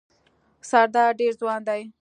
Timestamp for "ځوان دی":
1.41-1.81